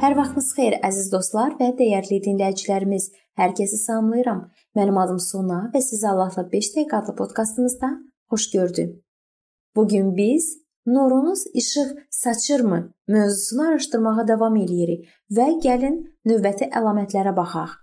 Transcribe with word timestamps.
Hər 0.00 0.14
vaxtınız 0.16 0.46
xeyir 0.56 0.74
əziz 0.86 1.10
dostlar 1.12 1.50
və 1.58 1.66
dəyərli 1.76 2.22
dinləyicilərimiz. 2.24 3.10
Hər 3.36 3.50
kəsi 3.58 3.76
salamlayıram. 3.82 4.38
Mənim 4.78 4.96
adım 5.02 5.18
Sona 5.20 5.58
və 5.74 5.82
sizi 5.84 6.06
Allahla 6.08 6.46
5 6.52 6.70
dəqiqə 6.76 6.96
adlı 6.96 7.14
podkastımızda 7.18 7.90
xoş 8.32 8.46
gördüm. 8.54 8.94
Bu 9.76 9.86
gün 9.88 10.16
biz 10.16 10.46
nurunuz 10.86 11.44
işıq 11.52 11.90
saçırmı 12.10 12.80
mövzusunu 13.08 13.66
araşdırmağa 13.68 14.24
davam 14.32 14.56
eləyirik 14.62 15.04
və 15.36 15.50
gəlin 15.66 16.00
növbəti 16.24 16.70
əlamətlərə 16.80 17.36
baxaq. 17.36 17.76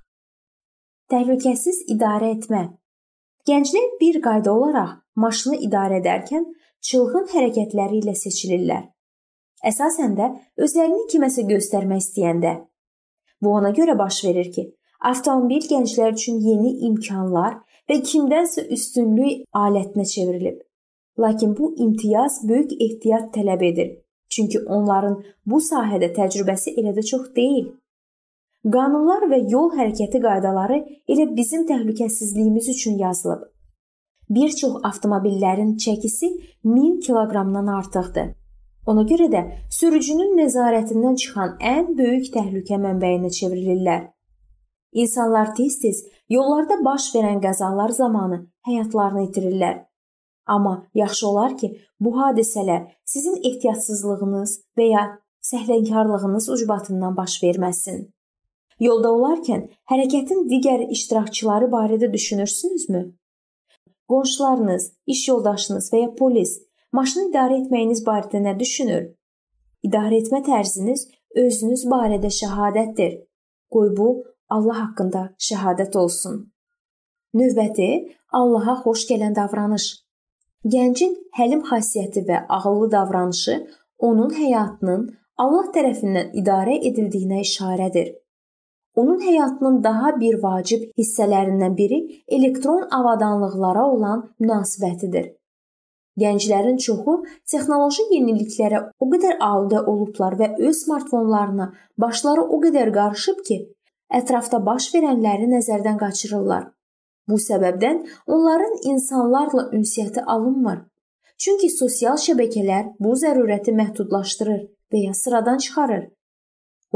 Təhlükəsiz 1.13 1.85
idarə 1.93 2.33
etmə. 2.39 2.65
Gənclər 3.45 3.89
bir 4.01 4.21
qayda 4.25 4.57
olaraq 4.57 4.97
maşını 5.15 5.61
idarə 5.69 6.01
edərkən 6.01 6.49
çılğın 6.81 7.29
hərəkətləri 7.37 8.01
ilə 8.01 8.17
seçilirlər. 8.25 8.87
Əsasən 9.67 10.15
də 10.17 10.27
özlərini 10.63 11.07
kiməsə 11.11 11.43
göstərmək 11.49 12.03
istəyəndə. 12.03 12.53
Bu 13.41 13.53
ona 13.59 13.73
görə 13.75 13.97
baş 13.99 14.23
verir 14.25 14.51
ki, 14.53 14.63
avtomobil 15.09 15.65
gənclər 15.71 16.13
üçün 16.15 16.39
yeni 16.41 16.77
imkanlar 16.87 17.59
və 17.89 17.99
kimdənsə 18.09 18.67
üstünlük 18.75 19.43
alətinə 19.65 20.05
çevrilib. 20.13 20.61
Lakin 21.19 21.57
bu 21.57 21.73
imtiyaz 21.83 22.39
böyük 22.49 22.71
ehtiyat 22.81 23.33
tələb 23.35 23.65
edir. 23.71 23.89
Çünki 24.29 24.59
onların 24.59 25.19
bu 25.45 25.59
sahədə 25.63 26.11
təcrübəsi 26.15 26.75
elə 26.79 26.93
də 26.97 27.03
çox 27.11 27.29
deyil. 27.35 27.69
Qanunlar 28.73 29.27
və 29.31 29.39
yol 29.51 29.71
hərəkəti 29.77 30.21
qaydaları 30.21 30.79
elə 31.11 31.27
bizim 31.35 31.63
təhlükəsizliyimiz 31.69 32.69
üçün 32.75 32.97
yazılıb. 33.03 33.45
Bir 34.29 34.49
çox 34.61 34.81
avtomobillərin 34.89 35.77
çəkisi 35.83 36.29
1000 36.63 36.99
kiloqramdan 37.05 37.67
artıqdır. 37.79 38.27
Ona 38.87 39.03
görə 39.03 39.27
də 39.31 39.41
sürücünün 39.77 40.37
nəzarətindən 40.39 41.17
çıxan 41.21 41.57
ən 41.73 41.89
böyük 41.97 42.29
təhlükə 42.35 42.79
mənbəyinə 42.79 43.31
çevrilirlər. 43.37 44.05
İnsanlar 45.01 45.51
tez-tez 45.55 46.05
yollarda 46.29 46.77
baş 46.85 47.09
verən 47.15 47.41
qəzalar 47.43 47.91
zamanı 47.91 48.45
həyatlarını 48.67 49.25
itirirlər. 49.27 49.83
Amma 50.47 50.87
yaxşı 50.95 51.27
olar 51.27 51.57
ki, 51.57 51.67
bu 51.99 52.13
hadisələr 52.19 52.87
sizin 53.05 53.35
ehtiyatsızlığınız 53.49 54.53
və 54.77 54.85
ya 54.91 55.03
səhlənkarlığınız 55.49 56.49
ucbatından 56.55 57.17
baş 57.17 57.41
verməsin. 57.43 58.07
Yolda 58.79 59.11
olarkən 59.17 59.67
hərəkətin 59.91 60.47
digər 60.51 60.85
iştirakçıları 60.95 61.67
barədə 61.75 62.13
düşünürsünüzmü? 62.13 63.03
Qonşularınız, 64.07 64.91
iş 65.07 65.27
yoldaşınız 65.27 65.91
və 65.93 66.01
ya 66.01 66.11
polis 66.15 66.53
Maşını 66.95 67.29
idarə 67.29 67.55
etməyiniz 67.61 67.99
barədə 68.07 68.39
nə 68.43 68.53
düşünür? 68.59 69.07
İdarə 69.87 70.21
etmə 70.21 70.39
tərziniz 70.45 71.01
özünüz 71.35 71.83
barədə 71.91 72.29
şahadətdir. 72.31 73.17
Qoy 73.73 73.89
bu 73.97 74.07
Allah 74.55 74.77
haqqında 74.83 75.23
şahadət 75.47 75.97
olsun. 75.99 76.45
Növbəti 77.35 77.89
Allaha 78.39 78.77
xoş 78.83 79.03
gələn 79.09 79.35
davranış. 79.35 79.87
Gəncin 80.73 81.17
həlim 81.37 81.65
xasiyyəti 81.67 82.23
və 82.29 82.39
ağıllı 82.57 82.91
davranışı 82.91 83.57
onun 84.09 84.31
həyatının 84.39 85.03
Allah 85.43 85.67
tərəfindən 85.75 86.31
idarə 86.41 86.79
edildiyinə 86.89 87.41
işarədir. 87.43 88.13
Onun 88.95 89.19
həyatının 89.21 89.83
daha 89.83 90.15
bir 90.19 90.39
vacib 90.43 90.87
hissələrindən 90.97 91.75
biri 91.77 91.99
elektron 92.27 92.87
avadanlıqlara 92.99 93.83
olan 93.91 94.23
münasibətidir. 94.39 95.36
Gənclərin 96.21 96.79
çoxu 96.81 97.13
texnoloji 97.51 98.07
yeniliklərə 98.13 98.79
o 98.99 99.09
qədər 99.11 99.37
aludə 99.47 99.83
olublar 99.91 100.37
və 100.39 100.47
öz 100.69 100.79
smartfonlarına 100.83 101.67
başları 102.03 102.45
o 102.55 102.61
qədər 102.63 102.91
qarışıb 102.95 103.43
ki, 103.49 103.57
ətrafda 104.19 104.63
baş 104.65 104.89
verənləri 104.95 105.49
nəzərdən 105.51 105.99
qaçırırlar. 106.01 106.71
Bu 107.29 107.37
səbəbdən 107.43 108.01
onların 108.33 108.75
insanlarla 108.91 109.69
ünsiyyəti 109.77 110.23
alınmır. 110.33 110.81
Çünki 111.37 111.69
sosial 111.69 112.17
şəbəkələr 112.17 112.93
bu 113.03 113.13
zərurəti 113.21 113.75
məhdudlaşdırır 113.77 114.61
və 114.93 115.05
ya 115.05 115.13
sıradan 115.13 115.57
çıxarır. 115.65 116.07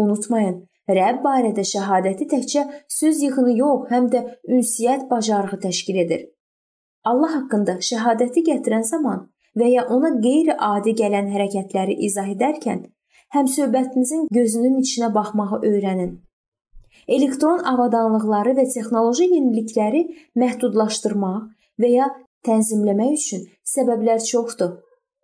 Unutmayın, 0.01 0.61
Rəbb 0.89 1.21
barədə 1.23 1.63
şahadəti 1.67 2.25
təkcə 2.31 2.63
söz 2.89 3.21
yığını 3.21 3.53
yox, 3.59 3.89
həm 3.91 4.07
də 4.13 4.21
ünsiyyət 4.49 5.09
bacarığı 5.11 5.59
təşkil 5.67 5.99
edir. 6.05 6.23
Allah 7.09 7.35
haqqında 7.35 7.79
şəhadəti 7.81 8.43
gətirən 8.49 8.83
zaman 8.85 9.23
və 9.57 9.67
ya 9.75 9.85
ona 9.95 10.11
qeyri-adi 10.25 10.93
gələn 11.01 11.31
hərəkətləri 11.33 11.95
izah 12.07 12.29
edərkən 12.35 12.83
həm 13.35 13.47
söhbətinizin 13.55 14.27
gözünün 14.37 14.77
içinə 14.83 15.09
baxmağı 15.15 15.61
öyrənin. 15.71 16.11
Elektron 17.07 17.63
avadanlıqları 17.73 18.53
və 18.59 18.67
texnoloji 18.75 19.27
yenilikləri 19.33 20.03
məhdudlaşdırmaq 20.43 21.41
və 21.81 21.91
ya 21.95 22.07
tənzimləmək 22.45 23.13
üçün 23.17 23.45
səbəblər 23.73 24.21
çoxdur. 24.29 24.77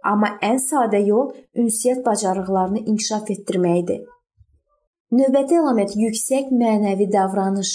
Amma 0.03 0.33
ən 0.49 0.57
sadə 0.63 1.01
yol 1.05 1.33
ünsiyyət 1.61 2.03
bacarıqlarını 2.05 2.85
inkişaf 2.85 3.29
etdirməkdir. 3.35 4.05
Növbəti 5.17 5.57
əlamət 5.61 5.93
yüksək 5.99 6.49
mənəvi 6.61 7.07
davranış. 7.13 7.73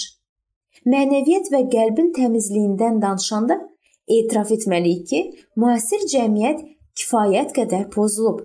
Mənəviyyat 0.89 1.51
və 1.53 1.61
qəlbin 1.71 2.11
təmizliyindən 2.17 2.99
danışanda 3.01 3.59
Etiraf 4.07 4.51
etməliyik 4.51 5.07
ki, 5.07 5.21
müasir 5.55 6.03
cəmiyyət 6.11 6.65
kifayət 6.99 7.55
qədər 7.55 7.87
pozulub. 7.93 8.43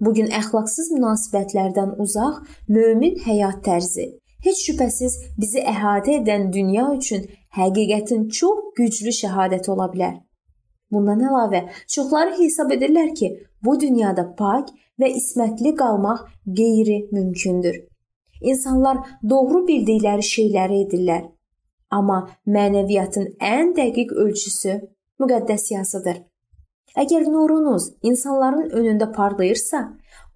Bu 0.00 0.14
gün 0.14 0.30
əxlaqsız 0.40 0.92
münasibətlərdən 0.94 1.96
uzaq 2.04 2.42
mömin 2.70 3.18
həyat 3.26 3.64
tərzi 3.66 4.12
heç 4.46 4.62
şübhəsiz 4.68 5.14
bizi 5.40 5.62
əhatə 5.72 6.18
edən 6.20 6.48
dünya 6.54 6.86
üçün 6.94 7.26
həqiqətin 7.58 8.28
çox 8.38 8.64
güclü 8.78 9.14
şəhadəti 9.20 9.70
ola 9.74 9.88
bilər. 9.92 10.14
Bundan 10.92 11.24
əlavə, 11.28 11.64
çoxları 11.94 12.36
hesab 12.38 12.72
edirlər 12.76 13.10
ki, 13.18 13.28
bu 13.64 13.74
dünyada 13.80 14.24
pak 14.38 14.70
və 15.00 15.10
ismətli 15.20 15.74
qalmaq 15.76 16.22
qeyri-mümkündür. 16.60 17.82
İnsanlar 18.40 19.02
doğru 19.30 19.66
bildikləri 19.68 20.24
şeyləri 20.24 20.84
edirlər 20.84 21.26
Amma 21.90 22.18
mənəviyyatın 22.46 23.30
ən 23.40 23.72
dəqiq 23.76 24.12
ölçüsü 24.24 24.74
müqəddəs 25.20 25.72
yazıdır. 25.72 26.18
Əgər 26.98 27.28
nurunuz 27.32 27.92
insanların 28.02 28.70
önündə 28.78 29.12
parlayırsa, 29.12 29.80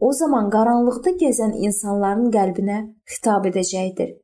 o 0.01 0.13
zaman 0.13 0.51
qaranlıqda 0.55 1.15
gəzən 1.23 1.55
insanların 1.67 2.31
qəlbinə 2.37 2.79
xitab 3.13 3.49
edəcəkdir. 3.51 4.15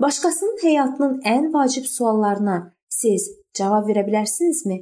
Başqasının 0.00 0.58
həyatının 0.62 1.20
ən 1.34 1.50
vacib 1.54 1.84
suallarına 1.84 2.56
siz 2.88 3.28
cavab 3.54 3.88
verə 3.88 4.06
bilərsinizmi? 4.06 4.78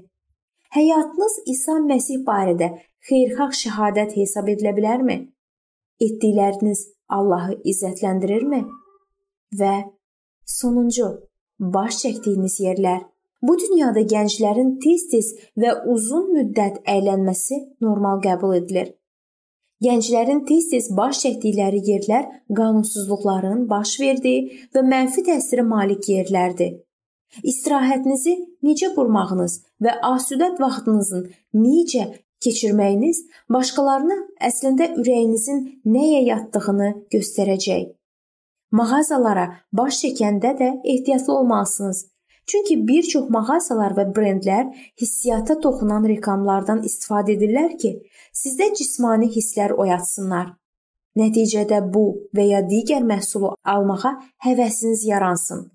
Həyatınız 0.76 1.34
İsa 1.54 1.78
Məsih 1.90 2.24
barədə 2.28 2.68
xeyirxah 3.08 3.54
şahadət 3.62 4.16
hesab 4.20 4.50
edilə 4.52 4.74
bilərmi? 4.76 5.16
Etdikləriniz 6.00 6.84
Allahı 7.08 7.56
izzətləndirirmi? 7.72 8.60
Və 9.60 9.74
sonuncu 10.58 11.08
baş 11.58 12.02
çəkdiyiniz 12.02 12.60
yerlər. 12.64 13.00
Bu 13.42 13.54
dünyada 13.58 14.02
gənclərin 14.12 14.78
tez-tez 14.82 15.34
və 15.62 15.74
uzun 15.92 16.32
müddət 16.34 16.80
əylənməsi 16.94 17.58
normal 17.84 18.22
qəbul 18.24 18.56
edilir. 18.56 18.94
Gənclərin 19.84 20.42
tez-tez 20.46 20.88
baş 20.98 21.20
çəkdikləri 21.24 21.82
yerlər 21.86 22.24
qanunsuzluqların 22.58 23.68
baş 23.70 23.94
verdiyi 24.00 24.46
və 24.74 24.82
mənfi 24.82 25.22
təsirə 25.28 25.62
malik 25.62 26.08
yerlərdir. 26.10 26.72
İstirahətinizi 27.44 28.34
necə 28.66 28.88
qurmağınız 28.96 29.60
və 29.84 29.94
asudə 30.10 30.48
vaxtınızın 30.58 31.28
necə 31.62 32.08
keçirməyiniz 32.42 33.22
başqalarına 33.54 34.18
əslində 34.50 34.90
ürəyinizin 34.98 35.62
nəyə 35.86 36.24
yatdığını 36.32 36.90
göstərəcək. 37.14 37.97
Mağazalara 38.70 39.46
baş 39.72 40.02
çəkəndə 40.02 40.52
də 40.60 40.68
ehtiyatlı 40.84 41.32
olmalısınız. 41.38 42.06
Çünki 42.48 42.88
bir 42.88 43.02
çox 43.02 43.28
mağazalar 43.30 43.92
və 43.98 44.04
brendlər 44.16 44.68
hissiyata 45.00 45.58
toxunan 45.60 46.04
reklamlardan 46.08 46.82
istifadə 46.88 47.34
edirlər 47.36 47.74
ki, 47.80 47.90
sizdə 48.32 48.70
cismani 48.78 49.28
hisslər 49.34 49.74
oyatsınlar. 49.76 50.54
Nəticədə 51.16 51.80
bu 51.94 52.04
və 52.36 52.44
ya 52.52 52.60
digər 52.70 53.04
məhsulu 53.04 53.54
almağa 53.64 54.14
həvəsiniz 54.46 55.04
yaransın. 55.08 55.66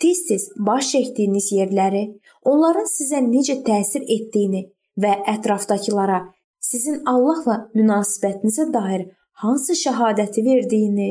Tez-tez 0.00 0.48
baş 0.66 0.92
çəkdiyiniz 0.94 1.52
yerləri, 1.58 2.02
onların 2.44 2.86
sizə 2.88 3.20
necə 3.24 3.58
təsir 3.66 4.04
etdiyini 4.16 4.68
və 5.02 5.12
ətrafdakılara 5.34 6.20
sizin 6.60 7.02
Allahla 7.12 7.56
münasibətinizə 7.74 8.68
dair 8.72 9.08
hansı 9.42 9.74
şahadəti 9.84 10.44
verdiyini 10.44 11.10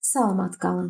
salamat 0.00 0.58
qalın. 0.58 0.86